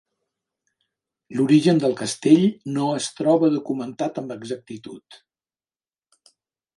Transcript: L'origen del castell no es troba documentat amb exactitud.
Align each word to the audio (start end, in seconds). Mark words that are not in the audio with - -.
L'origen 1.39 1.81
del 1.83 1.93
castell 1.99 2.41
no 2.77 2.87
es 3.01 3.09
troba 3.19 3.51
documentat 3.57 4.19
amb 4.23 4.35
exactitud. 4.37 5.21